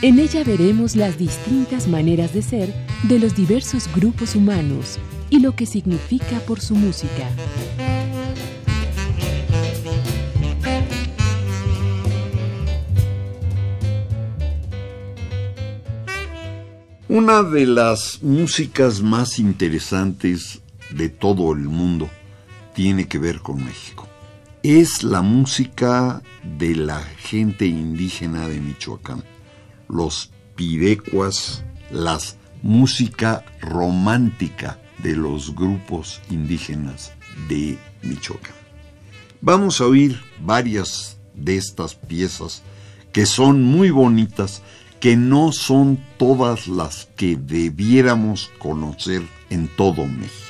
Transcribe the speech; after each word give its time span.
En 0.00 0.20
ella 0.20 0.44
veremos 0.44 0.94
las 0.94 1.18
distintas 1.18 1.88
maneras 1.88 2.32
de 2.32 2.40
ser 2.40 2.72
de 3.02 3.18
los 3.18 3.34
diversos 3.34 3.92
grupos 3.92 4.36
humanos 4.36 4.96
y 5.28 5.40
lo 5.40 5.56
que 5.56 5.66
significa 5.66 6.38
por 6.46 6.60
su 6.60 6.76
música. 6.76 7.28
Una 17.08 17.42
de 17.42 17.66
las 17.66 18.22
músicas 18.22 19.02
más 19.02 19.40
interesantes 19.40 20.60
de 20.90 21.08
todo 21.08 21.52
el 21.52 21.64
mundo 21.64 22.08
tiene 22.72 23.08
que 23.08 23.18
ver 23.18 23.40
con 23.40 23.64
México. 23.64 24.06
Es 24.62 25.02
la 25.02 25.22
música 25.22 26.22
de 26.56 26.76
la 26.76 27.00
gente 27.00 27.66
indígena 27.66 28.46
de 28.46 28.60
Michoacán, 28.60 29.24
los 29.88 30.30
pirecuas, 30.54 31.64
la 31.90 32.18
música 32.62 33.44
romántica 33.60 34.78
de 35.02 35.16
los 35.16 35.54
grupos 35.54 36.20
indígenas 36.30 37.12
de 37.48 37.78
Michoacán. 38.02 38.54
Vamos 39.40 39.80
a 39.80 39.86
oír 39.86 40.20
varias 40.40 41.18
de 41.34 41.56
estas 41.56 41.94
piezas 41.94 42.62
que 43.12 43.26
son 43.26 43.62
muy 43.62 43.90
bonitas, 43.90 44.62
que 45.00 45.16
no 45.16 45.52
son 45.52 45.98
todas 46.18 46.66
las 46.66 47.08
que 47.16 47.36
debiéramos 47.36 48.50
conocer 48.58 49.22
en 49.50 49.68
todo 49.68 50.06
México. 50.06 50.47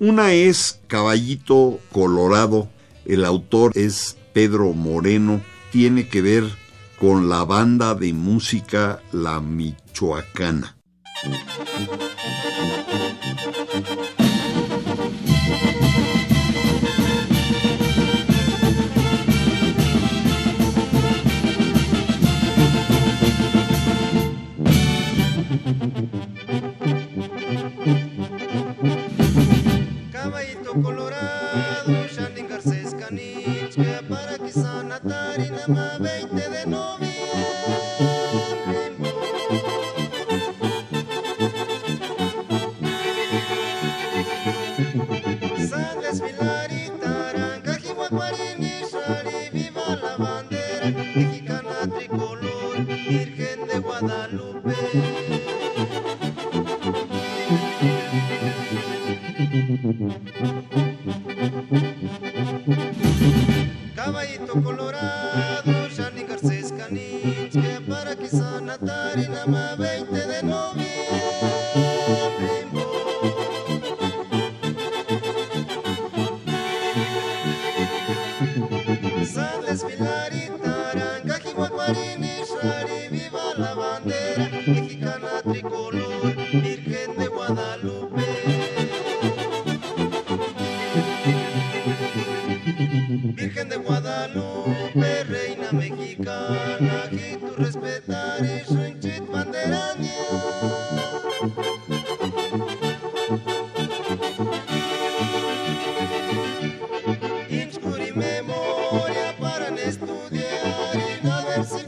Una 0.00 0.32
es 0.32 0.80
Caballito 0.86 1.78
Colorado, 1.92 2.70
el 3.04 3.22
autor 3.22 3.72
es 3.74 4.16
Pedro 4.32 4.72
Moreno, 4.72 5.42
tiene 5.72 6.08
que 6.08 6.22
ver 6.22 6.44
con 6.98 7.28
la 7.28 7.44
banda 7.44 7.94
de 7.94 8.14
música 8.14 9.02
La 9.12 9.42
Michoacana. 9.42 10.78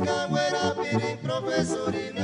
Inchkuri 0.02 2.02
memo 2.14 2.21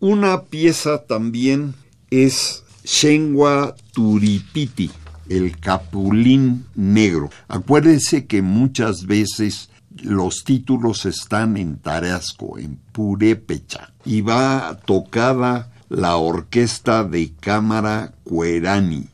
Una 0.00 0.42
pieza 0.42 1.06
también 1.06 1.74
es 2.10 2.64
Shengua 2.84 3.74
Turipiti, 3.94 4.90
el 5.30 5.58
capulín 5.58 6.66
negro. 6.74 7.30
Acuérdense 7.48 8.26
que 8.26 8.42
muchas 8.42 9.06
veces 9.06 9.70
los 10.02 10.44
títulos 10.44 11.06
están 11.06 11.56
en 11.56 11.78
tarasco, 11.78 12.58
en 12.58 12.76
purépecha, 12.92 13.94
y 14.04 14.20
va 14.20 14.78
tocada 14.84 15.72
la 15.88 16.16
orquesta 16.16 17.02
de 17.02 17.32
cámara 17.40 18.12
Cuerani. 18.24 19.08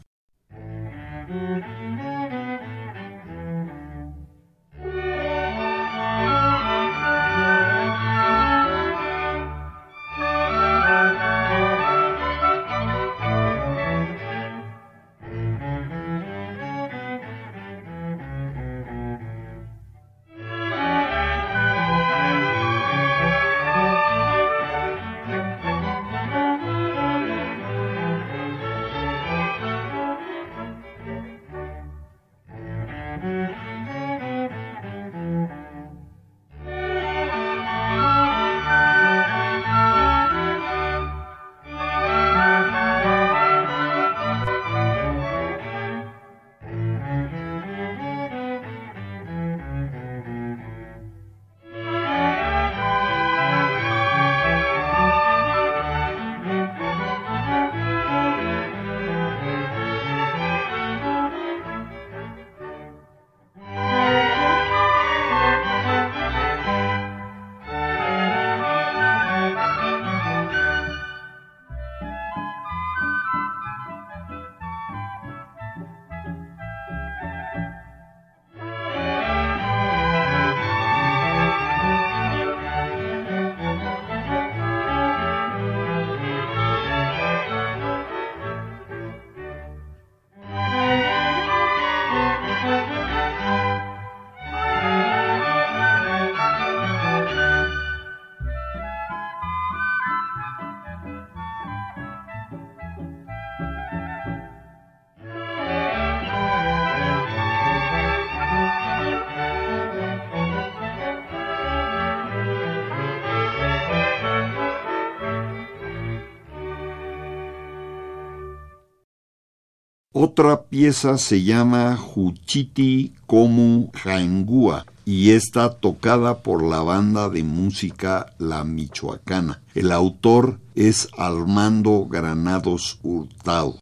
Otra 120.32 120.62
pieza 120.62 121.18
se 121.18 121.42
llama 121.42 121.94
Juchiti 121.94 123.12
Komu 123.26 123.90
Jaengua 123.92 124.86
y 125.04 125.32
está 125.32 125.74
tocada 125.74 126.38
por 126.38 126.62
la 126.62 126.80
banda 126.80 127.28
de 127.28 127.42
música 127.42 128.32
La 128.38 128.64
Michoacana. 128.64 129.60
El 129.74 129.92
autor 129.92 130.58
es 130.74 131.08
Armando 131.18 132.06
Granados 132.08 132.98
Hurtado. 133.02 133.78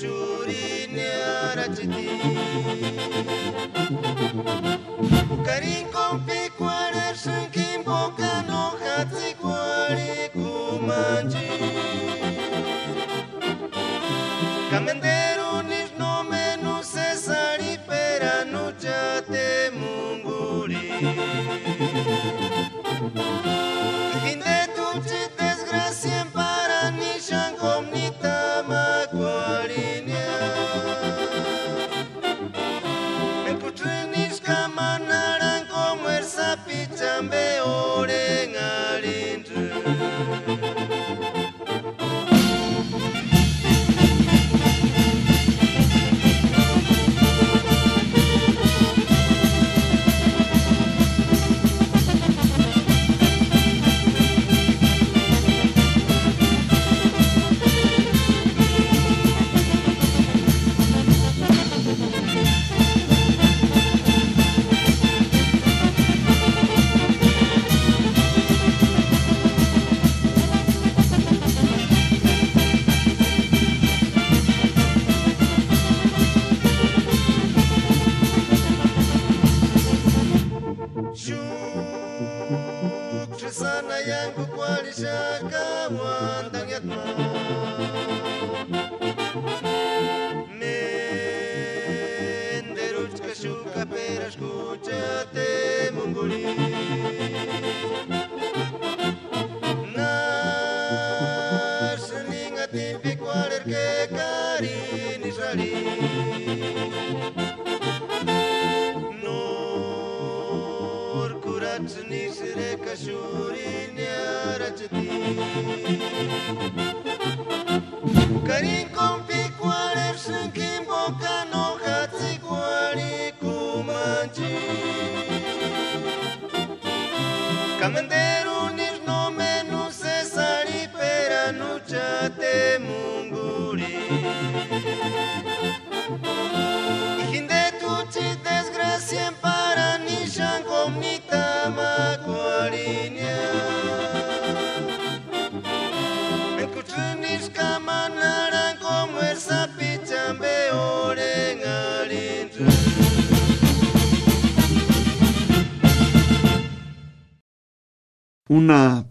ishuri 0.00 0.60
ntiharagiriye 0.92 2.16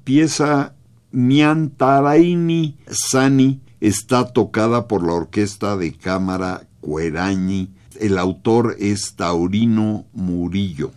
pieza 0.09 0.73
Miantaraini 1.11 2.75
Sani 2.87 3.61
está 3.79 4.33
tocada 4.33 4.87
por 4.87 5.05
la 5.05 5.13
orquesta 5.13 5.77
de 5.77 5.93
cámara 5.93 6.67
Cuerañi. 6.81 7.69
El 7.99 8.17
autor 8.17 8.75
es 8.79 9.13
Taurino 9.15 10.05
Murillo. 10.13 10.89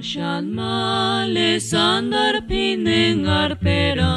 Roshan 0.00 0.54
male 0.54 1.60
sandar 1.60 2.40
pinen 2.48 3.26
arpera. 3.38 4.12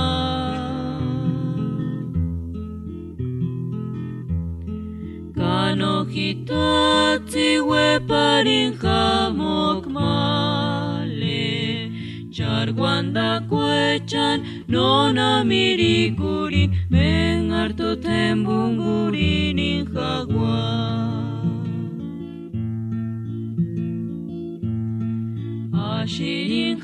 Kano 5.35 6.05
hitati 6.05 7.49
weparin 7.69 8.71
hamok 8.83 9.83
male 9.95 11.51
Charguanda 12.31 13.31
kwechan 13.49 14.39
nona 14.69 15.43
mirikurin 15.43 16.71
Men 16.89 17.49
hartu 17.49 17.89
tembungurin 18.05 19.59
in 19.59 19.85
jaguar 19.93 21.12
Hashirinham 26.03 26.83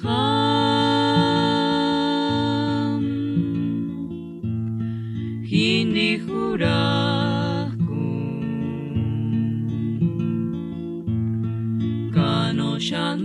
Hindi 5.43 6.23
Hurakun 6.23 6.55
Kanoshan 12.15 13.19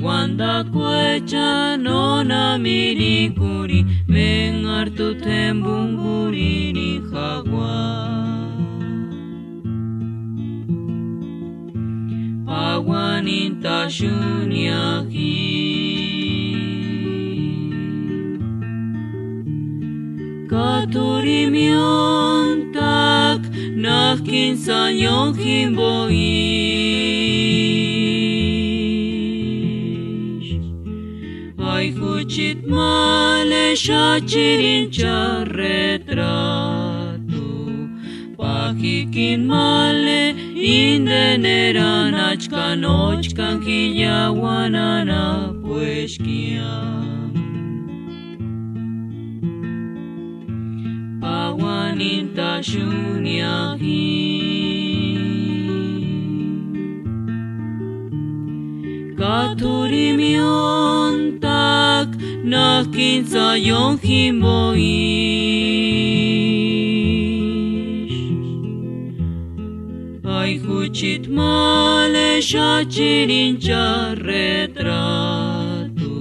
Wanda 0.00 0.64
cuecha 0.72 1.76
nona 1.76 2.56
miricuri, 2.58 3.84
men 4.06 4.64
hartu 4.64 5.14
tembunguriri 5.20 7.02
jaguar. 7.10 8.54
Paguaninta 12.46 13.78
shuniahi. 13.90 15.34
Katurimion 20.48 22.46
tak 22.72 23.40
nahkin 23.74 24.56
sanyon 24.56 25.34
himboin. 25.34 26.58
ai 31.78 31.94
fugit 31.98 32.68
male 32.68 33.74
și-a 33.74 34.18
cerința 34.24 35.42
male, 39.46 40.34
inde 40.54 41.38
neranaci, 41.40 42.46
ca 42.46 42.74
noci, 42.74 43.32
ca 43.32 43.46
închilia 43.46 44.32
oanana 44.32 45.56
pueșchia. 45.62 46.96
Katurimion 59.16 61.17
tak 61.40 62.08
nakin 62.44 63.24
zaion 63.24 63.98
jimboi. 63.98 65.08
Ai 70.38 70.52
huchit 70.64 71.24
male 71.28 72.28
xatxirin 72.50 73.54
txarretratu, 73.64 76.16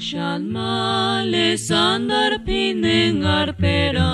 Baxan 0.00 0.48
males 0.50 1.70
andar 1.70 2.32
pinen 2.46 3.22
artera 3.22 4.12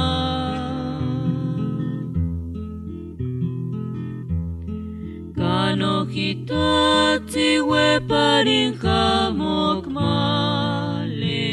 Kanojito 5.39 6.65
atziwe 7.13 7.87
parin 8.09 8.75
jamok 8.83 9.87
male 9.97 11.47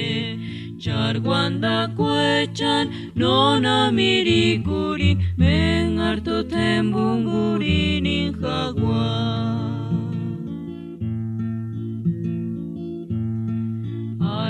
Txarguan 0.81 1.61
dakoetxan 1.61 2.85
nona 3.15 3.75
amirikurin 3.89 5.21
Ben 5.37 5.99
hartoten 5.99 6.91
bungurin 6.93 8.05
injaguan 8.17 9.72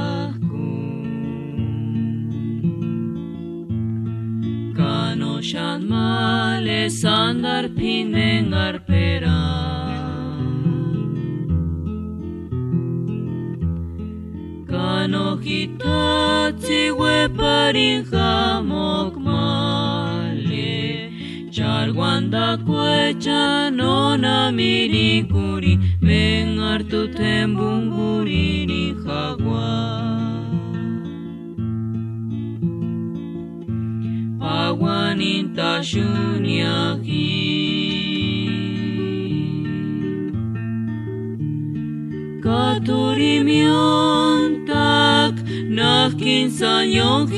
Kano 4.74 5.40
Shanmale 5.40 6.90
Sandar 6.90 7.68
Pinengar 7.68 8.80
Pera 8.86 9.42
Kano 14.66 15.36
Hitatsi 15.36 16.90
Weparin 16.96 18.04
Hamok 18.10 19.14
Charguanda 21.84 22.56
kuecha 22.64 23.70
nona 23.70 24.50
mirikuri 24.56 25.72
Men 26.00 26.58
hartu 26.58 27.08
tembunguri 27.16 28.64
ni 28.68 28.94
jagua. 29.04 29.68
Paguaninta 34.40 35.84
shuniaki 35.84 37.28
Katurimion 42.40 43.84
Nahkin 45.76 46.48
sanyon 46.48 47.28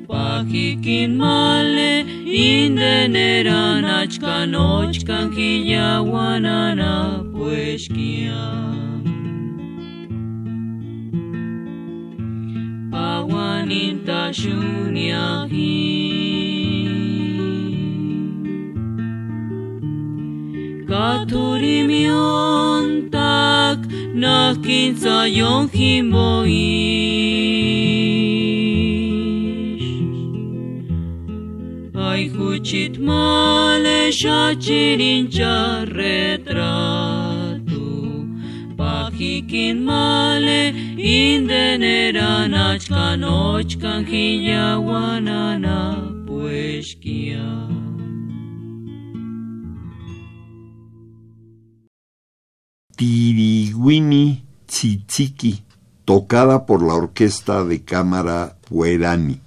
Pahikin 0.08 1.16
male 1.16 2.06
indenera 2.26 3.80
nachka 3.82 4.46
nochka 4.46 5.30
killa 5.36 6.02
wanana 6.02 7.24
pueskia. 7.32 8.44
Pawaninta 12.92 14.34
shuniahin. 14.34 15.82
Katurimion 20.90 22.86
bak 23.32 23.80
nakin 24.24 24.90
zaion 25.04 25.64
jimboi. 25.76 26.68
Ai 32.08 32.24
gutxit 32.36 32.96
male 33.08 34.00
xatxirin 34.20 35.24
txarretratu, 35.36 37.88
pakikin 38.80 39.78
male 39.90 40.62
indeneran 41.18 42.52
atxkan, 42.70 43.22
otxkan 43.24 44.00
jina 44.10 44.66
guanana. 44.86 45.80
Tiriguini 53.82 54.46
Tzitziki, 54.68 55.64
tocada 56.06 56.68
por 56.68 56.84
la 56.84 56.94
Orquesta 56.94 57.64
de 57.64 57.84
Cámara 57.84 58.56
Puerani. 58.70 59.42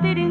That 0.00 0.16
it 0.16 0.18
is. 0.18 0.27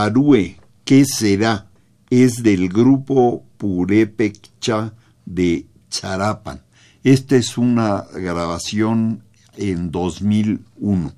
Sharue, 0.00 0.56
¿qué 0.86 1.04
será? 1.04 1.66
Es 2.08 2.42
del 2.42 2.70
grupo 2.70 3.44
Purepecha 3.58 4.94
de 5.26 5.66
Charapan. 5.90 6.62
Esta 7.04 7.36
es 7.36 7.58
una 7.58 8.06
grabación 8.14 9.22
en 9.58 9.90
2001. 9.90 11.12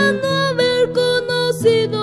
Ay, 0.00 0.12
ma, 0.22 0.52
le 1.92 1.99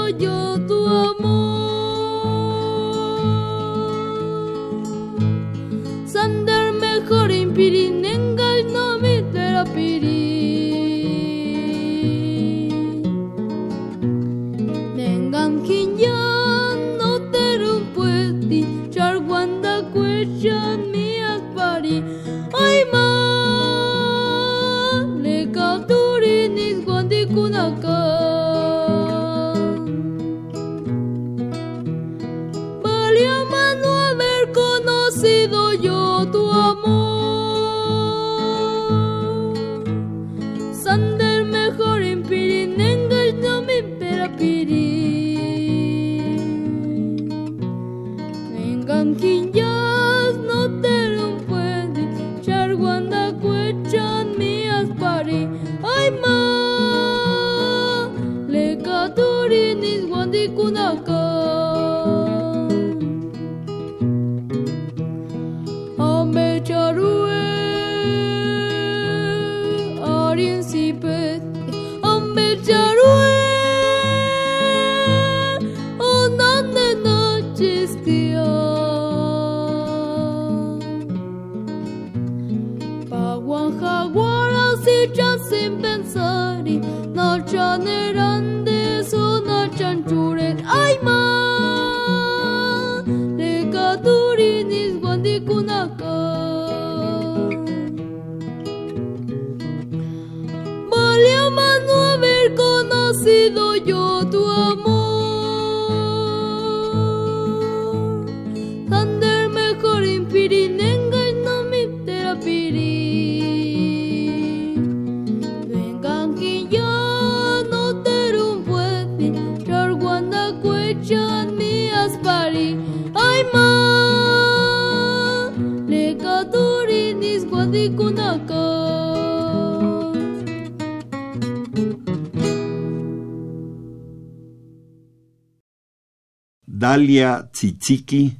Dalia 136.87 137.49
Tzitziki 137.51 138.37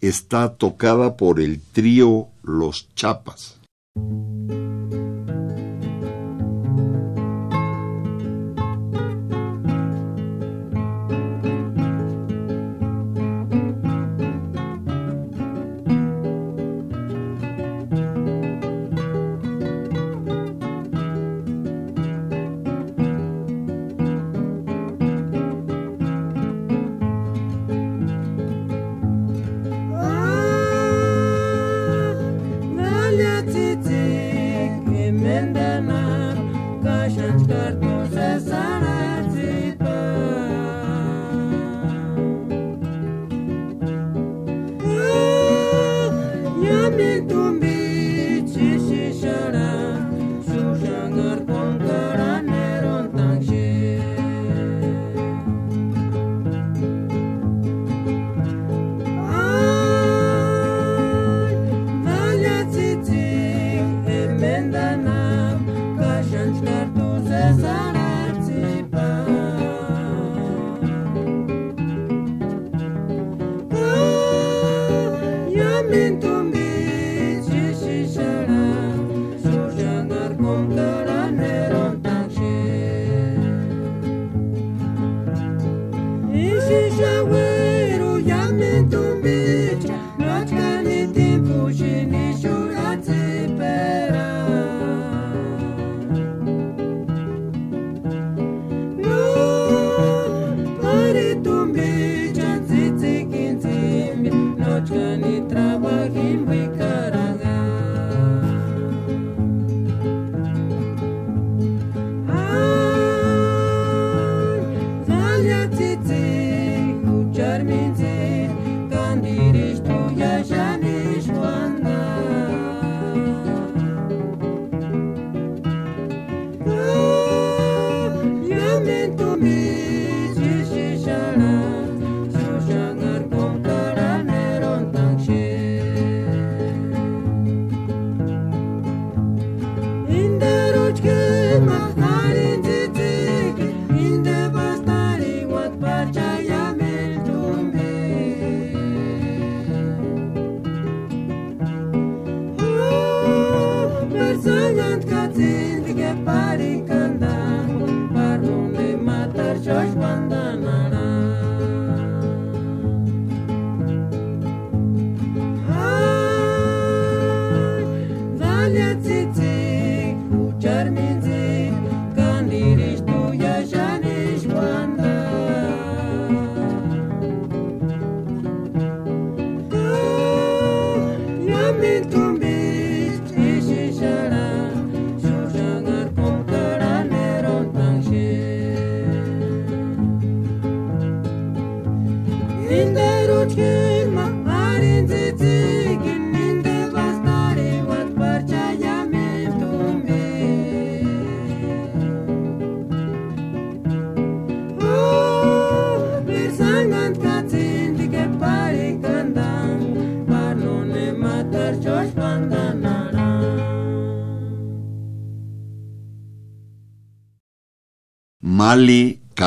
está 0.00 0.56
tocada 0.56 1.18
por 1.18 1.38
el 1.38 1.60
trío 1.60 2.28
Los 2.42 2.88
Chapas. 2.94 3.60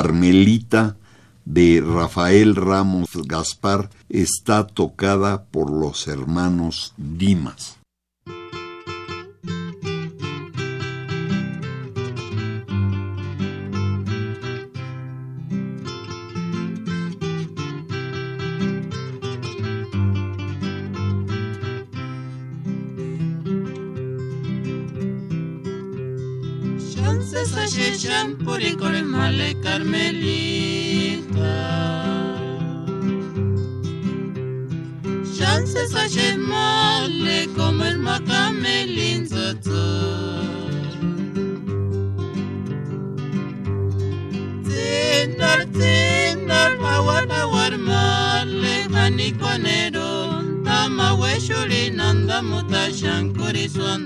Carmelita 0.04 0.98
de 1.46 1.82
Rafael 1.82 2.58
Ramos 2.58 3.12
Gaspar 3.26 3.90
está 4.10 4.68
tocada 4.68 5.46
por 5.46 5.72
los 5.72 6.10
hermanos 6.10 6.94
Dimas. 6.98 7.78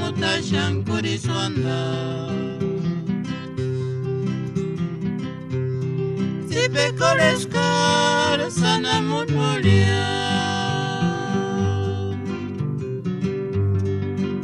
utasha 0.09 0.69
nkurisonda 0.69 1.79
sipekoleskala 7.19 8.51
sana 8.51 9.01
munulia 9.01 10.05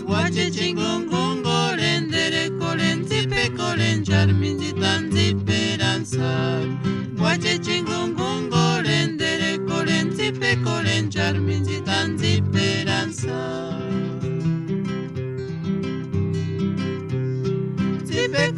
wache 0.08 0.52
chingongongole 0.52 2.00
ndelekole 2.02 2.96
nzipekole 2.96 3.96
njarmi 3.96 4.50
nzitanziperansa 4.54 6.60
wache 7.24 7.60
chingongongole 7.60 9.06
ndelekole 9.06 10.02
nzipekole 10.04 11.02
njarmi 11.02 11.56
nzitanzi 11.56 12.35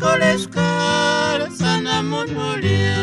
koleskala 0.07 1.47
sana 1.59 1.95
munolia 2.09 2.97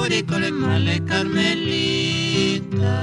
chan 0.04 0.10
puri 0.10 0.22
kole 0.22 0.50
male 0.50 0.98
carmelita. 1.08 2.96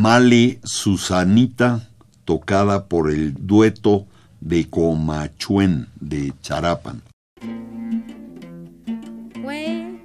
Male 0.06 0.60
Susanita, 0.62 1.88
tocada 2.24 2.86
por 2.86 3.10
el 3.10 3.34
dueto 3.44 4.06
de 4.40 4.70
Comachuen 4.70 5.88
de 5.98 6.32
Charapan. 6.42 7.02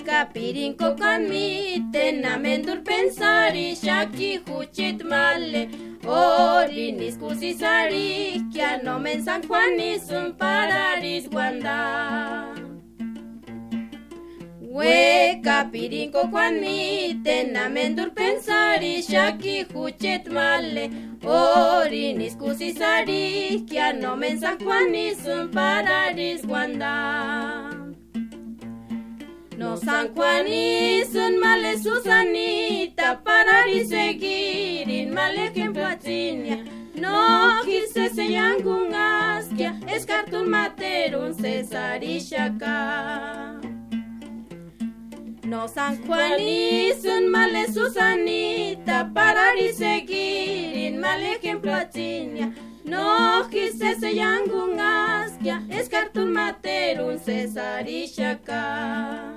Capirinco 0.03 0.95
con 0.97 1.29
mi 1.29 1.87
tenamendur 1.91 2.83
pensari 2.83 3.75
shaki 3.75 4.41
huchit 4.47 5.03
male 5.03 5.69
orinis 6.03 7.15
kusisari 7.17 8.41
kia 8.51 8.81
no 8.83 8.99
men 8.99 9.23
san 9.23 9.41
juanis 9.43 10.09
un 10.09 10.33
pararis 10.33 11.29
guanda 11.29 12.70
We 14.73 15.41
capirinco 15.43 16.29
con 16.31 16.61
mi 16.61 17.19
tenamendur 17.25 18.09
pensari 18.13 19.01
shaki 19.03 19.65
huchit 19.73 20.29
male 20.31 20.89
orinis 21.23 22.37
kusisari 22.37 23.67
kia 23.67 23.91
no 23.91 24.15
men 24.15 24.39
san 24.39 24.57
juanis 24.57 25.27
un 25.27 25.51
pararis 25.51 26.41
guanda 26.45 26.95
no 29.57 29.75
San 29.75 30.07
Juanis, 30.15 31.13
un 31.13 31.39
male 31.39 31.77
Susanita, 31.77 33.21
para 33.23 33.67
y 33.67 33.85
seguir, 33.85 34.89
in 34.89 35.13
male 35.13 35.45
ejemplo. 35.45 35.83
No 36.95 37.61
quise 37.63 38.09
se 38.09 38.31
yangun 38.31 38.91
askia, 38.95 39.79
es 39.87 40.07
cartun 40.07 40.49
materun 40.49 41.35
Shaka. 42.19 43.60
No 45.51 45.67
San 45.67 46.01
Juanis, 46.07 47.03
un 47.03 47.29
male 47.29 47.67
Susanita, 47.67 49.11
para 49.13 49.53
y 49.59 49.73
seguir, 49.73 50.77
in 50.77 51.01
male 51.01 51.33
ejemplo 51.33 51.73
atinia. 51.73 52.53
No 52.85 53.49
quise 53.49 53.99
se 53.99 54.15
yangun 54.15 54.79
askia, 54.79 55.61
es 55.69 55.89
cartun 55.89 56.31
materun 56.31 57.19
César 57.19 57.85
y 57.85 58.05
Shaka. 58.07 59.33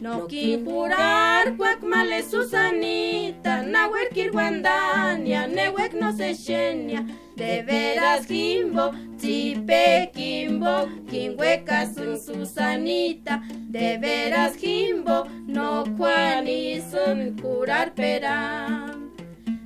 No 0.00 0.26
kipurar 0.26 1.54
kwak 1.58 1.82
male 1.82 2.22
Susanita, 2.22 3.62
nawek 3.62 4.08
kirwandania, 4.14 5.48
newek 5.48 5.92
no 5.92 6.16
se 6.16 6.32
shenia. 6.32 7.04
De 7.40 7.62
veras 7.62 8.26
kimbo, 8.26 8.92
tipe 9.18 10.10
kimbo, 10.12 10.86
kinweka 11.08 11.86
sun 11.86 12.18
Susanita. 12.18 13.40
De 13.70 13.96
veras 13.96 14.56
kimbo, 14.58 15.24
no 15.46 15.84
kwanisun 15.96 17.40
curar 17.40 17.94
peram. 17.94 19.10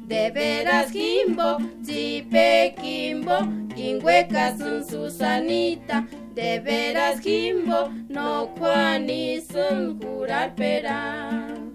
De 0.07 0.31
veras 0.31 0.93
kimbo, 0.93 1.59
tipe 1.85 2.77
kimbo, 2.81 3.39
kinweka 3.75 4.57
sun 4.57 4.85
Susanita. 4.85 6.07
De 6.33 6.61
veras 6.61 7.18
kimbo, 7.18 7.91
no 8.09 8.55
kwanisun 8.57 9.99
curar 9.99 10.55
peram. 10.55 11.74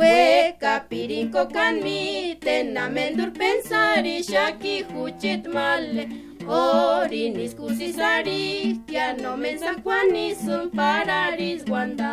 Hueca 0.00 0.88
pirinco 0.88 1.44
can 1.52 1.82
mi 1.84 2.34
tenamendur 2.40 3.30
pensari 3.38 4.22
shaki 4.28 4.76
huchit 4.90 5.46
male. 5.54 6.08
Orinis 6.48 7.52
kusisari 7.54 8.80
kia 8.86 9.12
no 9.22 9.36
mensa 9.36 9.74
juanisum 9.74 10.70
pararis 10.70 11.64
guanda. 11.66 12.12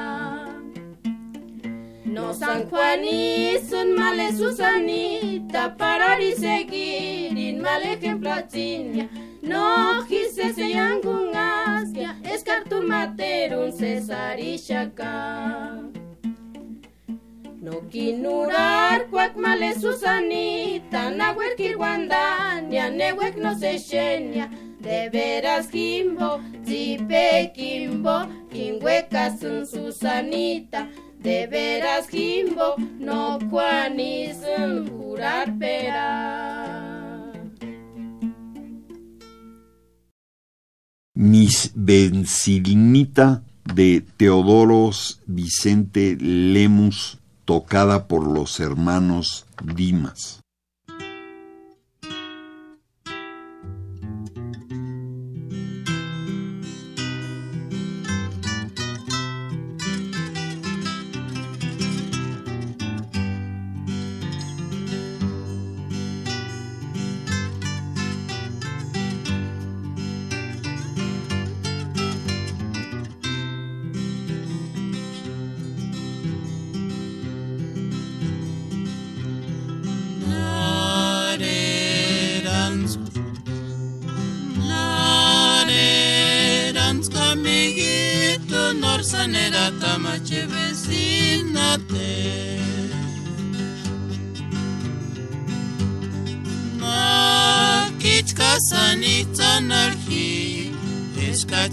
No 2.04 2.34
San 2.34 2.66
Juanisun 2.70 3.96
male 3.96 4.28
Susanita 4.34 5.64
pararis 5.78 6.40
seguir 6.40 7.38
in 7.38 7.62
male 7.62 7.94
ejemplo 7.96 8.32
atinia 8.32 9.08
no 9.42 10.04
quise 10.10 10.54
se 10.58 10.68
yangun 10.78 11.34
askia 11.34 12.16
escartum 12.34 12.88
materun 12.92 13.72
César 13.72 14.40
y 14.40 14.58
Shaka 14.58 15.97
No 17.68 17.82
kinurar 17.92 19.10
kwak 19.12 19.36
male 19.36 19.76
Susanita, 19.76 21.12
nahuel 21.12 21.54
kirwandania, 21.60 22.90
newek 22.90 23.36
no 23.36 23.60
se 23.60 23.78
shenia. 23.78 24.48
De 24.80 25.10
veras 25.10 25.68
kimbo, 25.68 26.40
zipe 26.64 27.52
kimbo, 27.54 28.24
en 28.54 29.68
Susanita. 29.68 30.88
De 31.20 31.46
veras 31.48 32.08
kimbo, 32.08 32.78
no 33.00 33.38
cuanis 33.50 34.38
jurar 34.88 35.52
pera. 35.60 37.34
Miss 41.16 41.70
Bensilinita 41.76 43.44
de 43.76 44.06
Teodoros 44.16 45.20
Vicente 45.26 46.16
Lemus, 46.18 47.18
tocada 47.48 48.08
por 48.08 48.28
los 48.28 48.60
hermanos 48.60 49.46
Dimas. 49.64 50.37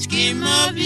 scheme 0.05 0.43
of 0.43 0.77
you. 0.77 0.84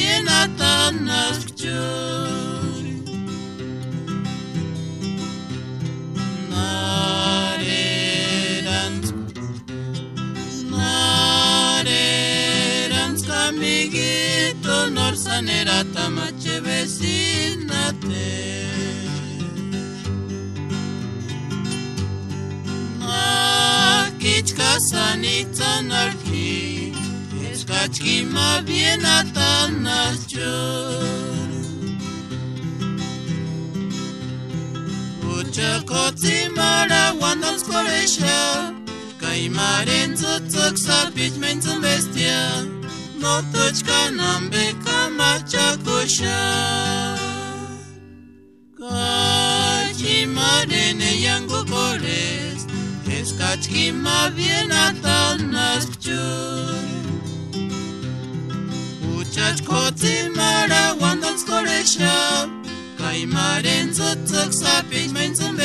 Imarin 63.28 63.92
zutzuk 63.92 64.52
sapich 64.54 65.12
mein 65.12 65.34
zum 65.34 65.56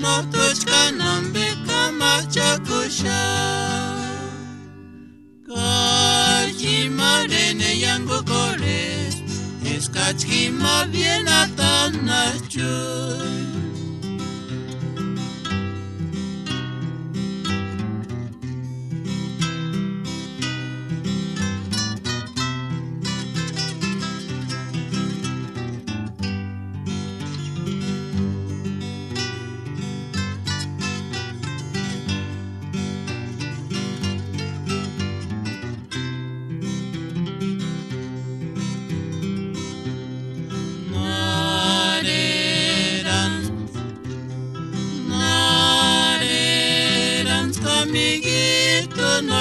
Motuchka 0.00 0.90
nambe 0.98 1.46
kamacha 1.66 2.58
kusha 2.66 3.22
Kalchi 5.46 6.90
marene 6.90 7.70
yango 7.84 8.18
kores 8.30 9.14
Eskachki 9.62 10.50
ma 10.50 10.84
bien 10.90 11.24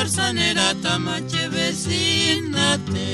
zarzan 0.04 0.38
eratamatxe 0.38 1.44
bezinate 1.54 3.12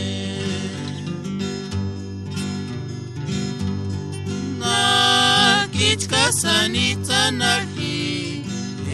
Nakitzka 4.61 6.23
zanitzan 6.41 7.41
ahi 7.55 7.97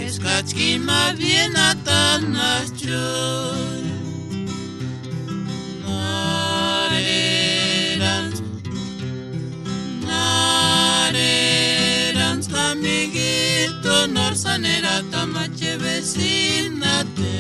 Eskatzki 0.06 0.70
mabien 0.88 1.56
atan 1.70 2.24
astxor 2.36 3.84
Narerantz 5.86 7.18
Narerantz 10.10 11.26
Kamigito 12.56 13.98
norzan 14.18 14.64
eratamatxe 14.76 15.72
bezinate 15.86 17.36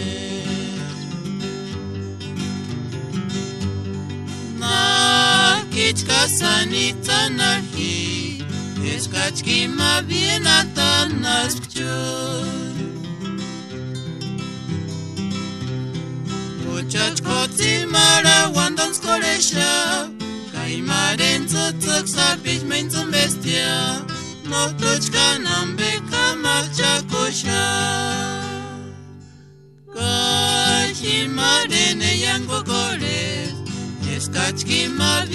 Echka 5.95 6.21
sanitanahi, 6.27 7.95
eskachki 8.93 9.59
ma 9.77 9.93
bienatanaskcho. 10.09 11.97
Ochachkotzi 16.75 17.73
mara 17.93 18.37
wandons 18.55 18.97
koresha, 19.05 19.71
kaimaren 20.53 21.41
tzotzok 21.47 22.05
sapich 22.15 22.63
meintzun 22.71 23.07
bestia, 23.15 23.73
notochka 24.51 25.27
nambeka 25.45 26.23
marchakosha. 26.43 27.63
Kajimaren 29.95 31.27
eiango 32.11 32.59
kores, 32.71 33.55
eskachki 34.15 34.81
ma 34.89 35.13
bienatanaskcho. 35.21 35.34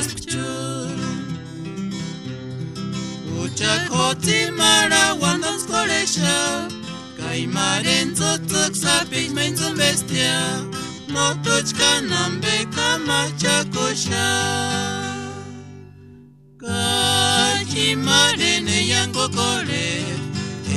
Christchurch 0.00 1.00
uchakoti 3.44 4.50
mara 4.56 5.14
wandanskolesha 5.14 6.68
kaimarenzo 7.18 8.38
tsaksapi 8.38 9.28
mainzo 9.34 9.68
bestia 9.74 10.64
motochka 11.08 12.00
nambeka 12.00 12.98
machakosha 12.98 14.26
kachimarene 17.60 18.78
yango 18.88 19.28
kore. 19.28 20.04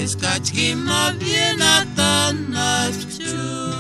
Eskachki 0.04 0.76
mavienatan 0.76 2.36
naskchur 2.54 3.73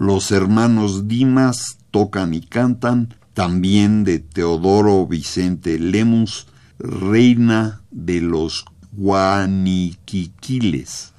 Los 0.00 0.32
hermanos 0.32 1.06
Dimas 1.08 1.76
tocan 1.90 2.32
y 2.32 2.40
cantan, 2.40 3.14
también 3.34 4.02
de 4.02 4.18
Teodoro 4.18 5.06
Vicente 5.06 5.78
Lemus, 5.78 6.46
reina 6.78 7.82
de 7.90 8.22
los 8.22 8.64
Guaniquiquiles. 8.92 11.12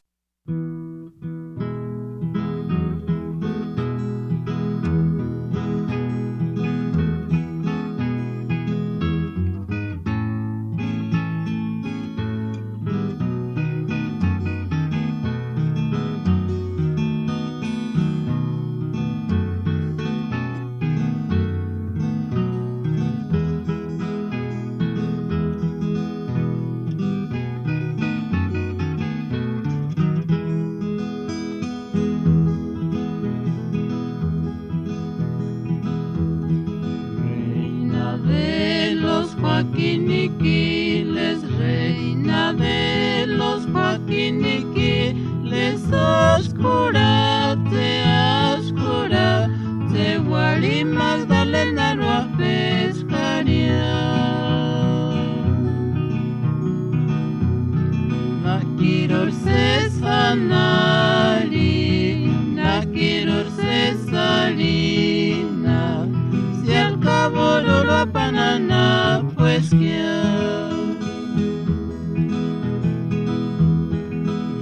Nakiror 58.81 59.29
sesfanali, 59.45 62.25
nakiror 62.55 63.45
sesalina, 63.55 65.79
si 66.65 66.73
al 66.73 66.99
cabo 66.99 67.61
no 67.61 67.83
la 67.83 68.07
panana, 68.07 69.23
pues 69.37 69.69
quiero. 69.69 70.69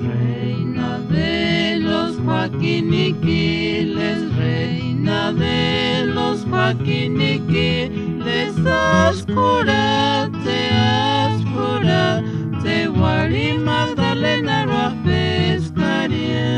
Reina 0.04 1.00
de 1.10 1.78
los 1.80 2.18
paquiniquiles, 2.18 4.36
reina 4.36 5.32
de 5.32 6.08
los 6.08 6.40
paquiniquiles, 6.40 8.58
ascura, 8.68 10.30
te 10.44 10.72
ascura, 10.76 12.22
te 12.62 12.88
guarima 12.88 13.89
Elena 14.20 14.66
Rafestaria. 14.68 16.52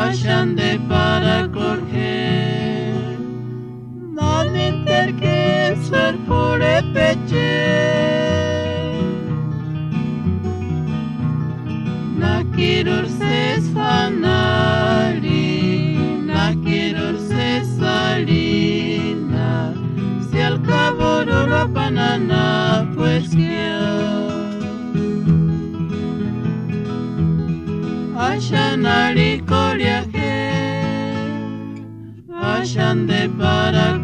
Ashan 0.07 0.55
de 0.57 0.79
para 0.89 1.49
cancer 5.21 6.19
for 6.27 6.61
a 6.61 6.83
peche 6.95 7.63
Nakirur 12.19 13.07
ses 13.19 13.65
fanari 13.75 15.47
Nakirur 16.31 17.17
ses 17.29 17.67
salina. 17.79 19.75
Si 20.31 20.39
al 20.41 20.61
cabo 20.63 21.25
no 21.25 21.47
la 21.47 21.65
banana 21.65 22.91
pues 22.95 23.29
quiero 23.29 23.97
Ashanari 28.19 29.41
Korea 29.47 30.05
Ashan 32.67 33.07
de 33.07 33.29
para 33.39 33.99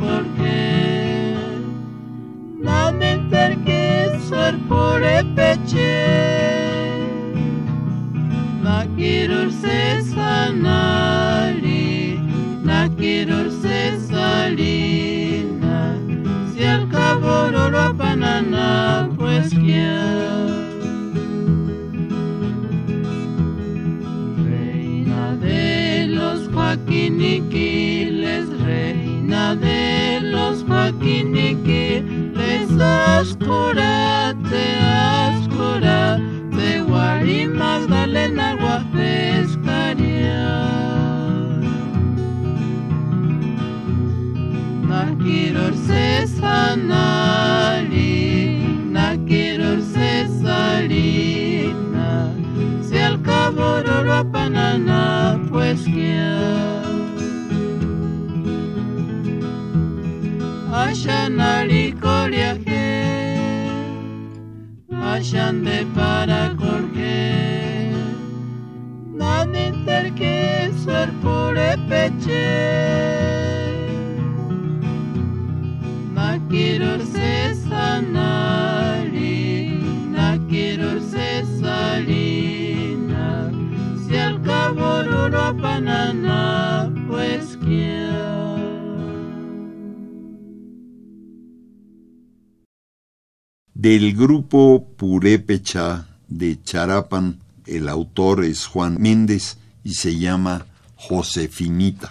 mindenkit 3.02 4.12
szarpore 4.28 5.22
pecsé. 5.34 5.90
Nakirur 8.62 9.48
szeszanali, 9.62 10.90
nakirur 12.64 13.46
szeszalina, 13.62 15.00
szélkabororva 16.56 18.01
oscura, 33.20 34.34
te 34.50 34.66
oscura, 35.28 36.18
de 36.56 36.80
Guarí 36.80 37.46
Magdalena 37.46 38.56
Guapescaria. 38.60 40.46
Nakiror 44.88 45.74
Cesanari, 45.86 47.06
Nakiror 48.90 49.80
Cesarina, 49.94 51.30
si 52.82 52.98
al 52.98 53.20
cabo 53.22 53.82
Panana 54.30 55.40
pues 55.50 55.82
quiero. 55.82 56.82
Ashanari 60.72 61.92
Corea 61.92 62.56
vayan 65.02 65.64
de 65.64 65.84
para 65.94 66.54
corqué. 66.56 67.92
Nan 69.20 69.54
interque 69.54 70.70
ser 70.84 71.08
pure 71.22 71.76
peche. 71.88 72.48
Na 76.14 76.38
quiero 76.48 76.92
se 77.12 77.54
sanari, 77.66 79.30
na 80.16 80.28
quiero 80.48 80.90
se 81.00 81.28
salina, 81.60 83.26
si 84.06 84.16
al 84.16 84.40
cabo 84.42 85.02
no 85.02 85.56
panana. 85.62 86.61
Del 93.82 94.14
grupo 94.14 94.86
Purépecha 94.96 96.06
de 96.28 96.62
Charapan, 96.62 97.40
el 97.66 97.88
autor 97.88 98.44
es 98.44 98.64
Juan 98.66 98.96
Méndez 99.00 99.58
y 99.82 99.94
se 99.94 100.16
llama 100.16 100.66
Josefinita. 100.94 102.10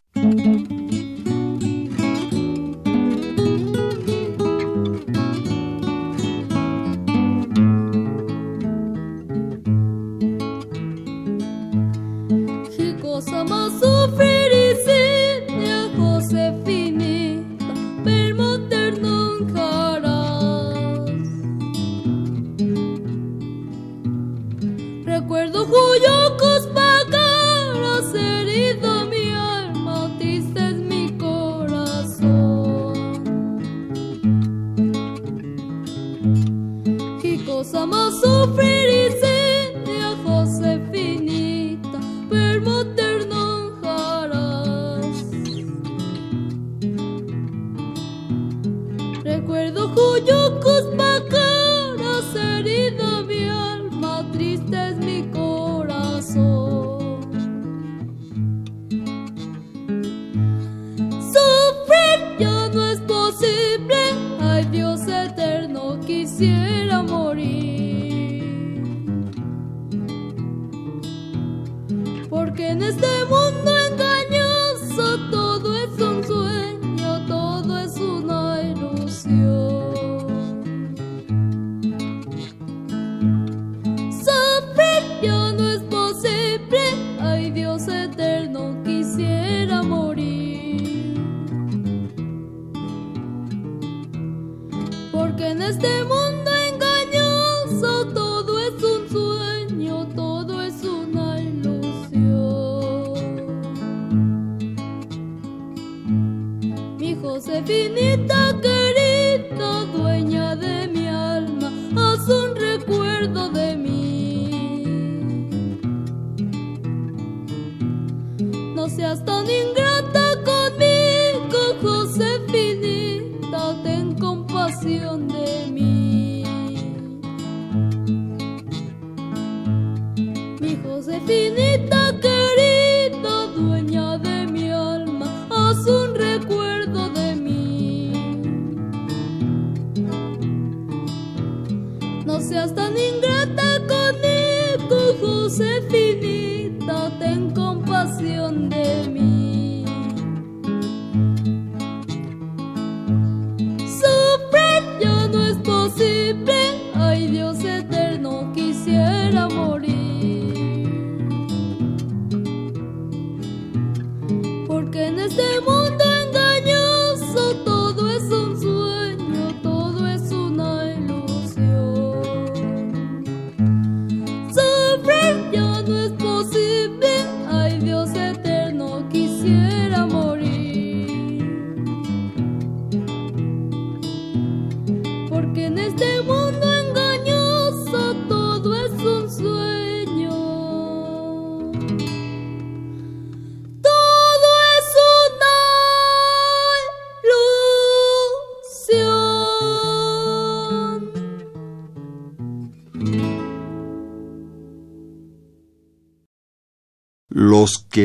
recuerdo 25.31 25.65
cuyo 25.65 26.10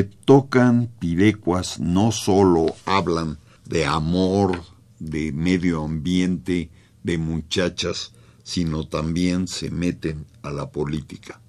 tocan 0.05 0.91
pirecuas 0.99 1.81
no 1.81 2.13
solo 2.13 2.67
hablan 2.85 3.39
de 3.65 3.85
amor, 3.85 4.63
de 4.99 5.33
medio 5.33 5.85
ambiente, 5.85 6.71
de 7.03 7.19
muchachas, 7.19 8.13
sino 8.43 8.87
también 8.87 9.49
se 9.49 9.71
meten 9.71 10.27
a 10.43 10.51
la 10.51 10.71
política. 10.71 11.41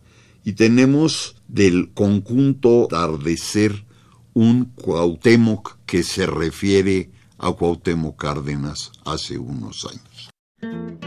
Y 0.43 0.53
tenemos 0.53 1.35
del 1.47 1.93
conjunto 1.93 2.85
atardecer 2.85 3.85
un 4.33 4.65
Cuauhtémoc 4.65 5.77
que 5.85 6.03
se 6.03 6.25
refiere 6.25 7.11
a 7.37 7.51
Cuauhtémoc 7.51 8.17
Cárdenas 8.19 8.91
hace 9.03 9.37
unos 9.37 9.85
años. 9.85 11.06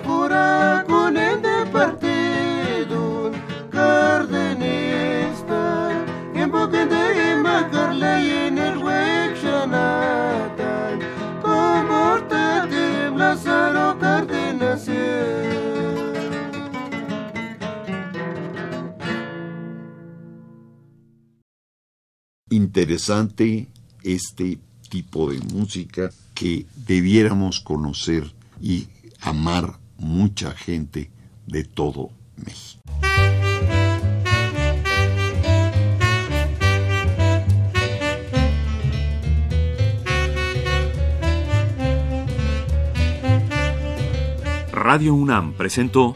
Interesante 22.73 23.67
este 24.01 24.57
tipo 24.87 25.29
de 25.29 25.39
música 25.53 26.09
que 26.33 26.65
debiéramos 26.73 27.59
conocer 27.59 28.33
y 28.61 28.87
amar 29.19 29.77
mucha 29.97 30.51
gente 30.51 31.11
de 31.45 31.65
todo 31.65 32.11
México. 32.37 32.81
Radio 44.71 45.13
UNAM 45.13 45.55
presentó 45.57 46.15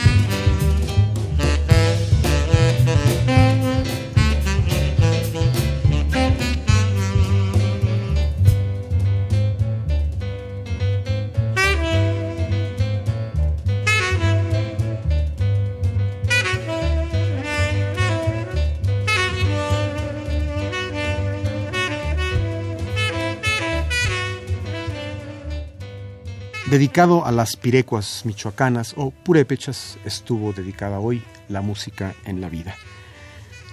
Dedicado 26.71 27.25
a 27.25 27.33
las 27.33 27.57
pirecuas 27.57 28.21
michoacanas 28.23 28.93
o 28.95 29.11
purépechas, 29.11 29.97
estuvo 30.05 30.53
dedicada 30.53 30.99
hoy 30.99 31.21
la 31.49 31.59
música 31.59 32.15
en 32.23 32.39
la 32.39 32.47
vida. 32.47 32.75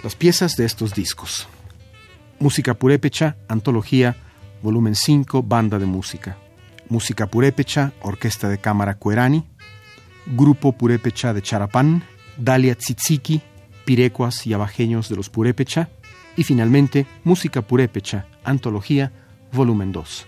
Las 0.03 0.15
piezas 0.15 0.57
de 0.57 0.65
estos 0.65 0.93
discos. 0.95 1.47
Música 2.39 2.73
purépecha, 2.73 3.37
antología, 3.47 4.17
volumen 4.61 4.95
5, 4.95 5.43
banda 5.43 5.79
de 5.79 5.85
música. 5.85 6.35
Música 6.89 7.27
purépecha, 7.27 7.93
orquesta 8.01 8.49
de 8.49 8.57
cámara 8.57 8.95
Cuerani. 8.95 9.45
Grupo 10.25 10.73
purépecha 10.73 11.33
de 11.33 11.41
Charapán. 11.41 12.03
Dalia 12.35 12.75
Tzitziki, 12.75 13.41
pirecuas 13.85 14.45
y 14.45 14.51
abajeños 14.51 15.07
de 15.07 15.15
los 15.15 15.29
purépecha. 15.29 15.87
Y 16.35 16.43
finalmente, 16.43 17.07
música 17.23 17.61
purépecha, 17.61 18.27
antología, 18.43 19.13
volumen 19.53 19.93
2. 19.93 20.27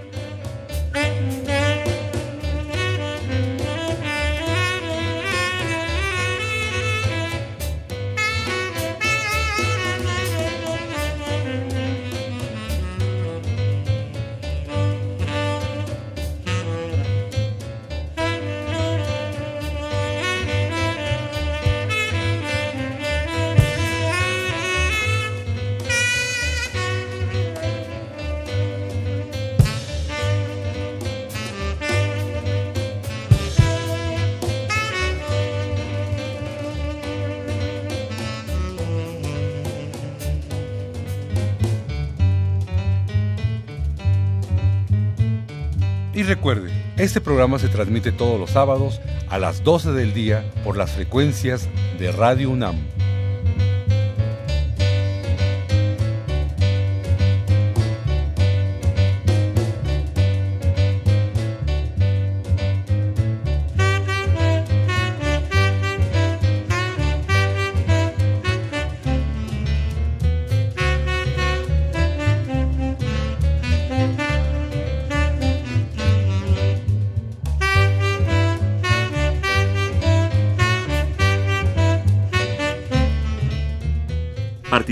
Y 46.21 46.23
recuerde, 46.23 46.69
este 46.97 47.19
programa 47.19 47.57
se 47.57 47.67
transmite 47.67 48.11
todos 48.11 48.39
los 48.39 48.51
sábados 48.51 49.01
a 49.27 49.39
las 49.39 49.63
12 49.63 49.91
del 49.93 50.13
día 50.13 50.45
por 50.63 50.77
las 50.77 50.91
frecuencias 50.91 51.67
de 51.97 52.11
Radio 52.11 52.51
UNAM. 52.51 52.75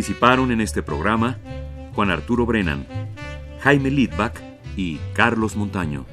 Participaron 0.09 0.51
en 0.51 0.59
este 0.59 0.81
programa 0.81 1.37
Juan 1.93 2.09
Arturo 2.09 2.47
Brennan, 2.47 2.87
Jaime 3.61 3.91
Lidbach 3.91 4.33
y 4.75 4.97
Carlos 5.13 5.55
Montaño. 5.55 6.07